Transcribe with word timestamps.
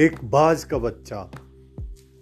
एक 0.00 0.16
बाज 0.24 0.62
का 0.64 0.78
बच्चा। 0.78 1.18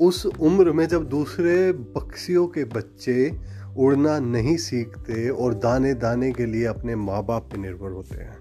उस 0.00 0.24
उम्र 0.26 0.72
में 0.72 0.86
जब 0.88 1.04
दूसरे 1.08 1.72
पक्षियों 1.94 2.46
के 2.46 2.64
बच्चे 2.64 3.30
उड़ना 3.76 4.18
नहीं 4.20 4.56
सीखते 4.56 5.28
और 5.28 5.54
दाने 5.54 5.92
दाने 5.94 6.30
के 6.32 6.46
लिए 6.46 6.64
अपने 6.64 6.96
माँ 6.96 7.22
बाप 7.24 7.48
पर 7.52 7.58
निर्भर 7.58 7.90
होते 7.90 8.16
हैं, 8.16 8.36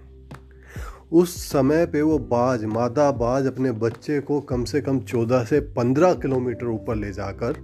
उस 1.12 1.36
समय 1.44 1.86
पे 1.86 2.02
वो 2.02 2.18
बाज, 2.18 2.64
मादा 2.64 3.10
बाज 3.12 3.46
अपने 3.46 3.72
बच्चे 3.72 4.20
को 4.20 4.40
कम 4.42 4.64
से 4.64 4.80
कम 4.80 5.00
चौदह 5.02 5.44
से 5.44 5.60
पंद्रह 5.72 6.14
किलोमीटर 6.14 6.66
ऊपर 6.66 6.96
ले 6.96 7.12
जाकर 7.12 7.60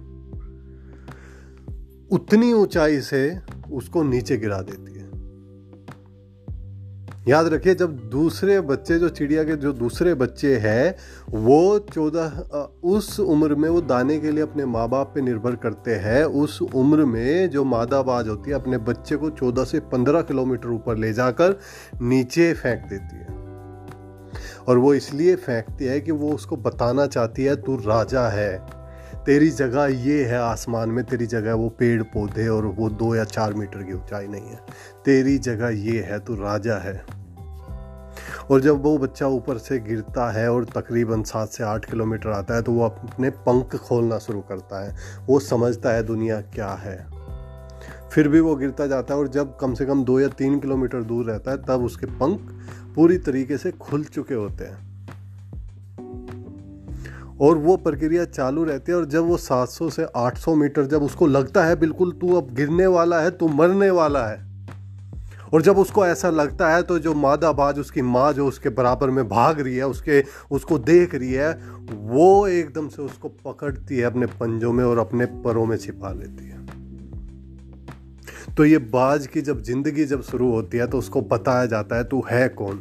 उतनी 2.11 2.51
ऊंचाई 2.53 2.99
से 3.01 3.21
उसको 3.71 4.03
नीचे 4.03 4.37
गिरा 4.37 4.61
देती 4.61 4.93
है। 4.93 4.98
याद 7.29 7.47
रखिए, 7.47 7.75
जब 7.75 7.97
दूसरे 8.09 8.61
बच्चे, 8.61 8.99
जो 8.99 9.09
चिड़िया 9.09 9.43
के 9.43 9.55
जो 9.55 9.73
दूसरे 9.73 10.13
बच्चे 10.13 10.55
हैं, 10.57 10.95
वो 11.29 11.79
चौदह 11.79 12.29
उस 12.83 13.19
उम्र 13.19 13.55
में 13.55 13.69
वो 13.69 13.81
दाने 13.81 14.19
के 14.19 14.31
लिए 14.31 14.43
अपने 14.43 14.65
माँ 14.65 14.89
बाप 14.89 15.11
पे 15.15 15.21
निर्भर 15.21 15.55
करते 15.55 15.95
हैं। 15.95 16.23
उस 16.23 16.61
उम्र 16.61 17.05
में 17.05 17.49
जो 17.49 17.63
मादाबाज 17.63 18.27
होती 18.27 18.51
है, 18.51 18.55
अपने 18.55 18.77
बच्चे 18.77 19.15
को 19.15 19.29
चौदह 19.29 19.63
से 19.63 19.79
पंद्रह 19.79 20.21
किलोमीटर 20.21 20.69
ऊपर 20.69 20.97
ले 20.97 21.13
जाकर 21.13 21.59
नीचे 22.01 22.53
फेंक 22.53 22.89
देती 22.89 23.15
है। 23.15 23.39
और 24.67 24.77
वो 24.77 24.93
इसलिए 24.93 25.35
फेंकती 25.35 25.85
है 25.85 25.99
कि 25.99 26.11
वो 26.11 26.31
उसको 26.31 26.57
बताना 26.57 27.07
चाहती 27.07 27.43
है, 27.43 27.55
तू 27.55 27.75
राजा 27.75 28.27
है। 28.27 28.79
तेरी 29.25 29.49
जगह 29.49 29.85
ये 29.85 30.23
है 30.25 30.37
आसमान 30.37 30.89
में, 30.89 31.05
तेरी 31.05 31.25
जगह 31.25 31.53
वो 31.53 31.69
पेड़ 31.69 32.03
पौधे 32.03 32.47
और 32.47 32.65
वो 32.65 32.89
दो 32.89 33.15
या 33.15 33.23
चार 33.23 33.53
मीटर 33.53 33.83
की 33.83 33.93
ऊंचाई 33.93 34.27
नहीं 34.27 34.49
है। 34.49 34.59
तेरी 35.05 35.37
जगह 35.37 35.69
ये 35.69 35.99
है, 35.99 36.19
तू 36.19 36.35
राजा 36.35 36.75
है। 36.75 37.18
और 38.51 38.61
जब 38.61 38.81
वो 38.83 38.97
बच्चा 38.97 39.27
ऊपर 39.27 39.57
से 39.57 39.79
गिरता 39.79 40.31
है 40.31 40.51
और 40.51 40.65
तकरीबन 40.65 41.23
सात 41.23 41.49
से 41.49 41.63
आठ 41.63 41.91
किलोमीटर 41.91 42.29
आता 42.29 42.55
है 42.55 42.61
तो 42.61 42.71
वो 42.71 42.85
अपने 42.85 43.29
पंख 43.29 43.75
खोलना 43.75 44.17
शुरू 44.17 44.41
करता 44.41 44.85
है। 44.85 44.95
वो 45.27 45.39
समझता 45.39 45.89
है 45.89 46.03
दुनिया 46.03 46.41
क्या 46.41 46.69
है। 46.69 47.19
फिर 48.13 48.27
भी 48.27 48.39
वो 48.39 48.55
गिरता 48.55 48.87
जाता 48.87 49.13
है 49.13 49.19
और 49.19 49.27
जब 49.27 49.57
कम 49.57 49.73
से 49.73 49.85
कम 49.85 50.03
दो 50.03 50.19
या 50.19 50.27
तीन 50.27 50.59
किलोमीटर 50.59 51.03
दूर 51.03 51.25
रहता 51.25 51.51
है, 51.51 51.57
तब 51.57 51.83
उसके 51.83 52.05
पंख 52.05 52.39
पूरी 52.95 53.17
तरीके 53.17 53.57
से 53.57 53.71
खुल 53.71 54.03
चुके 54.03 54.33
होते 54.33 54.63
हैं। 54.63 54.89
और 57.41 57.57
वो 57.57 57.77
प्रक्रिया 57.77 58.25
चालू 58.25 58.63
रहती 58.63 58.91
है 58.91 58.97
और 58.97 59.05
जब 59.05 59.23
वो 59.23 59.37
700 59.37 59.89
से 59.89 60.07
800 60.15 60.55
मीटर, 60.55 60.85
जब 60.85 61.03
उसको 61.03 61.27
लगता 61.27 61.63
है, 61.63 61.75
बिल्कुल 61.75 62.11
तू 62.11 62.35
अब 62.35 62.53
गिरने 62.53 62.87
वाला 62.87 63.19
है, 63.19 63.31
तू 63.31 63.47
मरने 63.47 63.89
वाला 63.89 64.27
है। 64.27 64.48
और 65.53 65.61
जब 65.61 65.77
उसको 65.77 66.05
ऐसा 66.05 66.29
लगता 66.29 66.69
है 66.69 66.81
तो 66.83 66.99
जो 66.99 67.13
मादा 67.13 67.51
बाज 67.51 67.79
उसकी 67.79 68.01
माँ 68.01 68.31
जो 68.33 68.47
उसके 68.47 68.69
बराबर 68.69 69.09
में 69.09 69.27
भाग 69.29 69.59
रही 69.59 69.75
है, 69.75 69.87
उसके, 69.87 70.23
उसको 70.51 70.77
देख 70.79 71.15
रही 71.15 71.31
है, 71.33 71.51
वो 71.91 72.47
एकदम 72.47 72.87
से 72.87 73.01
उसको 73.01 73.29
पकड़ती 73.45 73.97
है, 73.97 74.03
अपने 74.03 74.25
पंजों 74.25 74.73
में 74.73 74.83
और 74.85 74.97
अपने 74.97 75.25
परों 75.25 75.65
में 75.65 75.77
छिपा 75.77 76.11
लेती 76.11 76.49
है। 76.49 76.57
तो 78.55 78.65
ये 78.65 78.77
बाज 78.77 79.27
की 79.27 79.41
जब 79.41 79.61
ज़िंदगी 79.61 80.05
जब 80.05 80.21
शुरू 80.21 80.51
होती 80.51 80.77
है 80.77 80.87
तो 80.87 80.97
उसको 80.97 81.21
बताया 81.21 81.65
जाता 81.65 81.95
है, 81.95 82.03
तू 82.03 82.23
है 82.31 82.47
कौन? 82.49 82.77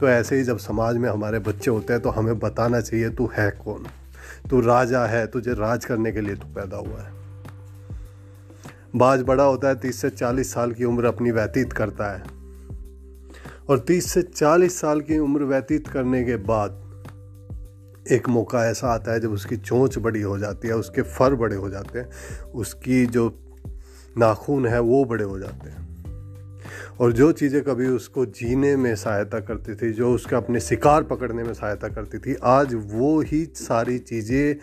तो 0.00 0.08
ऐसे 0.08 0.36
ही 0.36 0.42
जब 0.42 0.58
समाज 0.58 0.96
में 0.96 1.08
हमारे 1.10 1.38
बच्चे 1.38 1.70
होते 1.70 1.92
हैं 1.92 2.02
तो 2.02 2.10
हमें 2.10 2.38
बताना 2.38 2.80
चाहिए, 2.80 3.10
तू 3.10 3.30
है 3.34 3.50
कौन? 3.64 3.86
तू 4.50 4.60
राजा 4.60 5.04
है, 5.06 5.26
तुझे 5.26 5.54
राज 5.54 5.84
करने 5.84 6.12
के 6.12 6.20
लिए 6.20 6.34
तू 6.34 6.46
पैदा 6.54 6.76
हुआ 6.76 7.00
है। 7.00 7.15
बाज 8.96 9.22
बड़ा 9.22 9.44
होता 9.44 9.68
है, 9.68 9.74
तीस 9.74 10.00
से 10.00 10.10
चालीस 10.10 10.52
साल 10.52 10.72
की 10.72 10.84
उम्र 10.84 11.04
अपनी 11.04 11.30
व्यतीत 11.30 11.72
करता 11.72 12.16
है। 12.16 12.22
और 13.68 13.78
तीस 13.78 14.10
से 14.10 14.22
चालीस 14.22 14.80
साल 14.80 15.00
की 15.00 15.18
उम्र 15.18 15.44
व्यतीत 15.44 15.88
करने 15.88 16.24
के 16.24 16.36
बाद 16.36 16.82
एक 18.10 18.28
मौका 18.28 18.66
ऐसा 18.66 18.88
आता 18.88 19.12
है 19.12 19.20
जब 19.20 19.32
उसकी 19.32 19.56
चोंच 19.56 19.98
बड़ी 19.98 20.20
हो 20.20 20.38
जाती 20.38 20.68
है, 20.68 20.74
उसके 20.74 21.02
फर 21.02 21.34
बड़े 21.34 21.56
हो 21.56 21.70
जाते 21.70 21.98
हैं, 21.98 22.08
उसकी 22.54 23.06
जो 23.06 23.42
नाखून 24.18 24.66
है 24.66 24.80
वो 24.80 25.04
बड़े 25.04 25.24
हो 25.24 25.38
जाते 25.38 25.70
हैं। 25.70 25.86
और 27.00 27.12
जो 27.12 27.32
चीज़ें 27.32 27.62
कभी 27.62 27.86
उसको 27.86 28.26
जीने 28.26 28.76
में 28.76 28.96
सहायता 28.96 29.40
करती 29.40 29.74
थी, 29.74 29.92
जो 29.92 30.14
उसका 30.14 30.36
अपने 30.36 30.60
शिकार 30.60 31.02
पकड़ने 31.02 31.42
में 31.42 31.54
सहायता 31.54 31.88
करती 31.88 32.18
थी, 32.18 32.36
आज 32.42 32.74
वो 32.74 33.20
ही 33.20 33.44
सारी 33.44 33.98
चीज़ें 33.98 34.56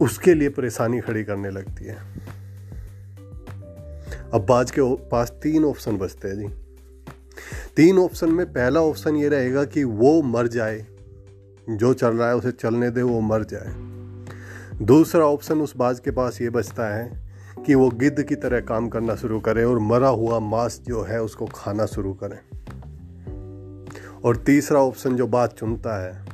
उसके 0.00 0.34
लिए 0.34 0.48
परेशानी 0.48 1.00
खड़ी 1.00 1.24
करने 1.24 1.50
लगती 1.50 1.84
है। 1.84 1.98
अब 4.34 4.46
बाज 4.46 4.70
के 4.70 4.80
पास 4.96 5.30
तीन 5.30 5.64
ऑप्शन 5.64 5.96
बचते 5.96 6.28
हैं 6.28 6.38
जी। 6.38 6.46
तीन 7.76 7.98
ऑप्शन 7.98 8.30
में 8.30 8.46
पहला 8.46 8.80
ऑप्शन 8.80 9.16
ये 9.16 9.28
रहेगा 9.28 9.64
कि 9.64 9.84
वो 9.84 10.22
मर 10.22 10.46
जाए, 10.46 10.86
जो 11.70 11.94
चल 11.94 12.08
रहा 12.08 12.28
है 12.28 12.36
उसे 12.36 12.52
चलने 12.52 12.90
दे, 12.90 13.02
वो 13.02 13.20
मर 13.20 13.44
जाए। 13.44 13.72
दूसरा 14.84 15.26
ऑप्शन 15.26 15.60
उस 15.60 15.76
बाज 15.76 16.00
के 16.00 16.10
पास 16.10 16.42
ये 16.42 16.50
बचता 16.50 16.94
है 16.94 17.30
कि 17.66 17.74
वो 17.74 17.90
गिद्ध 17.90 18.22
की 18.22 18.34
तरह 18.34 18.60
काम 18.60 18.88
करना 18.88 19.14
शुरू 19.14 19.40
करे 19.40 19.64
और 19.64 19.78
मरा 19.78 20.08
हुआ 20.08 20.38
मांस 20.38 20.80
जो 20.86 21.02
है 21.02 21.22
उसको 21.22 21.46
खाना 21.46 21.86
शुरू 21.86 22.14
करें। 22.14 22.38
और 24.24 24.36
तीसरा 24.36 24.80
ऑप्शन 24.80 25.16
जो 25.16 25.26
बात 25.26 25.58
चुनता 25.58 26.04
है 26.04 26.27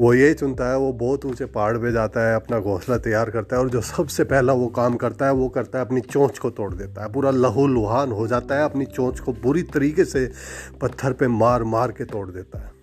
वो 0.00 0.14
ये 0.14 0.34
चुनता 0.34 0.70
है, 0.70 0.78
वो 0.78 0.92
बहुत 0.92 1.24
ऊँचे 1.24 1.44
पहाड़ 1.44 1.78
पे 1.78 1.92
जाता 1.92 2.28
है, 2.28 2.36
अपना 2.36 2.60
घोंसला 2.60 2.96
तैयार 2.98 3.30
करता 3.30 3.56
है 3.56 3.62
और 3.62 3.70
जो 3.70 3.80
सबसे 3.80 4.24
पहला 4.24 4.52
वो 4.52 4.66
काम 4.66 4.94
करता 4.94 5.26
है, 5.26 5.32
वो 5.32 5.48
करता 5.48 5.78
है 5.78 5.84
अपनी 5.84 6.00
चोंच 6.00 6.38
को 6.38 6.50
तोड़ 6.50 6.74
देता 6.74 7.02
है। 7.02 7.12
पूरा 7.12 7.30
लहू 7.30 7.66
लुहान 7.66 8.12
हो 8.12 8.26
जाता 8.26 8.54
है, 8.54 8.64
अपनी 8.64 8.84
चोंच 8.84 9.20
को 9.20 9.32
बुरी 9.32 9.62
तरीके 9.62 10.04
से 10.04 10.32
पत्थर 10.80 11.12
पे 11.12 11.28
मार 11.28 11.64
मार 11.64 11.92
के 11.92 12.04
तोड़ 12.04 12.30
देता 12.30 12.58
है। 12.58 12.80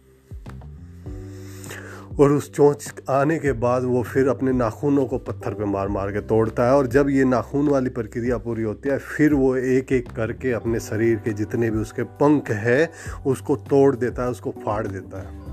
और 2.20 2.32
उस 2.32 2.54
चोंच 2.54 2.94
आने 3.10 3.40
के 3.40 3.52
बाद 3.52 3.84
वो 3.84 4.04
फिर 4.04 4.28
अपने 4.28 4.52
नाखूनों 4.52 5.06
को 5.06 5.18
पत्थर 5.18 5.54
पे 5.54 5.66
मार 5.66 5.88
मार 5.88 6.12
के 6.12 6.20
तोड़ता 6.20 6.66
है 6.66 6.76
और 6.76 6.88
जब 6.88 7.10
ये 7.10 7.26
नाखून 7.26 7.68
वाली 7.68 7.90
प्रक्रिया 7.90 8.38
पूरी 8.38 8.64
होती 8.64 8.90
है, 8.90 8.98
फिर 8.98 9.34
वो 9.34 9.56
एक 9.56 9.92
एक 9.92 10.12
करके 10.12 10.52
अपने 10.52 10.80
शरीर 10.80 11.16
के 11.16 11.34
जितने 11.34 11.72
भी 11.72 11.78
उसके 11.78 12.04
पंख 12.04 12.50
है, 12.50 12.92
उसको 13.28 13.56
तोड़ 13.56 13.96
देता 13.96 14.24
है, 14.24 14.30
उसको 14.30 14.52
फाड़ 14.52 14.88
देता 14.88 15.22
है। 15.22 15.47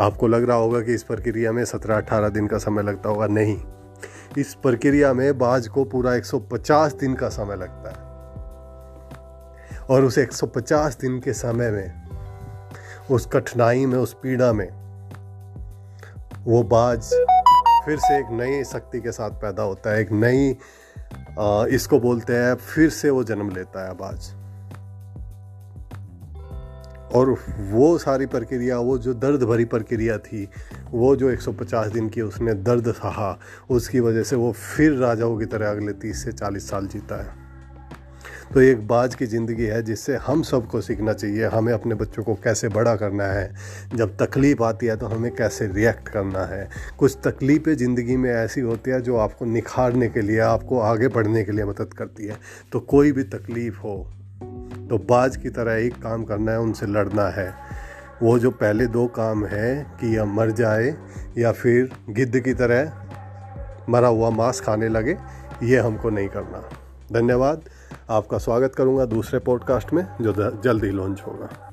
आपको 0.00 0.26
लग 0.26 0.44
रहा 0.44 0.56
होगा 0.56 0.80
कि 0.80 0.94
इस 0.94 1.02
प्रक्रिया 1.02 1.52
में 1.52 1.64
सत्रह 1.64 1.96
अठारह 1.96 2.28
दिन 2.28 2.46
का 2.46 2.58
समय 2.58 2.82
लगता 2.82 3.08
होगा। 3.08 3.26
नहीं। 3.26 3.58
इस 4.38 4.54
प्रक्रिया 4.54 5.12
में 5.12 5.38
बाज 5.38 5.68
को 5.68 5.84
पूरा 5.84 6.14
150 6.14 6.94
दिन 6.94 7.14
का 7.14 7.28
समय 7.28 7.56
लगता 7.56 7.90
है। 7.90 7.96
और 9.90 10.04
उस 10.04 10.18
150 10.18 10.96
दिन 11.00 11.20
के 11.20 11.32
समय 11.32 11.70
में, 11.70 12.02
उस 13.10 13.26
कठिनाई 13.26 13.86
में, 13.86 13.98
उस 13.98 14.16
पीड़ा 14.22 14.52
में, 14.52 14.68
वो 16.44 16.62
बाज 16.62 17.02
फिर 17.84 17.98
से 17.98 18.18
एक 18.18 18.26
नई 18.30 18.64
शक्ति 18.64 19.00
के 19.00 19.12
साथ 19.12 19.30
पैदा 19.30 19.62
होता 19.62 19.90
है। 19.90 20.00
एक 20.00 20.12
नई 20.12 20.56
इसको 21.74 21.98
बोलते 22.00 22.32
हैं, 22.32 22.54
फिर 22.54 22.90
से 22.90 23.10
वो 23.10 23.24
जन्म 23.24 23.50
लेता 23.50 23.86
है 23.88 23.94
बाज। 23.94 24.30
और 27.14 27.36
वो 27.60 27.98
सारी 27.98 28.26
प्रक्रिया, 28.26 28.78
वो 28.78 28.98
जो 28.98 29.14
दर्द 29.14 29.42
भरी 29.42 29.64
प्रक्रिया 29.64 30.18
थी, 30.18 30.48
वो 30.90 31.16
जो 31.16 31.30
150 31.30 31.86
दिन 31.86 32.08
की 32.08 32.20
उसने 32.20 32.54
दर्द 32.54 32.92
सहा, 32.92 33.38
उसकी 33.70 34.00
वजह 34.00 34.22
से 34.22 34.36
वो 34.36 34.52
फिर 34.52 34.92
राजाओं 34.92 35.38
की 35.38 35.44
तरह 35.44 35.70
अगले 35.70 35.92
30 35.92 36.24
से 36.24 36.32
40 36.32 36.68
साल 36.70 36.86
जीता 36.86 37.22
है। 37.22 37.40
तो 38.54 38.60
एक 38.60 38.86
बाज 38.86 39.14
की 39.14 39.26
ज़िंदगी 39.26 39.64
है 39.64 39.82
जिससे 39.82 40.16
हम 40.16 40.42
सबको 40.42 40.80
सीखना 40.80 41.12
चाहिए, 41.12 41.44
हमें 41.44 41.72
अपने 41.72 41.94
बच्चों 41.94 42.22
को 42.22 42.34
कैसे 42.34 42.68
बड़ा 42.68 42.94
करना 42.96 43.24
है। 43.24 43.54
जब 43.96 44.16
तकलीफ़ 44.16 44.62
आती 44.62 44.86
है 44.86 44.96
तो 44.96 45.06
हमें 45.06 45.30
कैसे 45.34 45.66
रिएक्ट 45.66 46.08
करना 46.08 46.44
है। 46.44 46.68
कुछ 46.98 47.16
तकलीफ़ें 47.24 47.74
ज़िंदगी 47.76 48.16
में 48.16 48.30
ऐसी 48.30 48.60
होती 48.60 48.90
है 48.90 49.00
जो 49.00 49.16
आपको 49.16 49.44
निखारने 49.44 50.08
के 50.08 50.20
लिए, 50.20 50.38
आपको 50.38 50.80
आगे 50.80 51.08
बढ़ने 51.08 51.44
के 51.44 51.52
लिए 51.52 51.64
मदद 51.64 51.94
करती 51.94 52.26
है। 52.26 52.36
तो 52.72 52.80
कोई 52.80 53.12
भी 53.12 53.22
तकलीफ़ 53.22 53.78
हो 53.78 53.96
तो 54.92 54.98
बाज 54.98 55.36
की 55.36 55.50
तरह 55.50 55.72
एक 55.72 55.94
काम 56.02 56.24
करना 56.24 56.52
है, 56.52 56.60
उनसे 56.60 56.86
लड़ना 56.86 57.28
है। 57.28 57.54
वो 58.22 58.38
जो 58.38 58.50
पहले 58.50 58.86
दो 58.86 59.06
काम 59.06 59.46
है 59.46 59.84
कि 60.00 60.16
या 60.16 60.24
मर 60.24 60.50
जाए 60.50 60.96
या 61.38 61.52
फिर 61.52 61.90
गिद्ध 62.10 62.40
की 62.40 62.54
तरह 62.54 62.92
मरा 63.88 64.08
हुआ 64.08 64.30
मांस 64.30 64.60
खाने 64.60 64.88
लगे, 64.88 65.16
ये 65.62 65.78
हमको 65.78 66.10
नहीं 66.10 66.28
करना। 66.28 66.68
धन्यवाद। 67.20 67.62
आपका 68.10 68.38
स्वागत 68.38 68.74
करूँगा 68.74 69.04
दूसरे 69.04 69.38
पॉडकास्ट 69.38 69.92
में, 69.92 70.06
जो 70.20 70.60
जल्द 70.64 70.84
ही 70.84 70.90
लॉन्च 70.90 71.22
होगा। 71.26 71.71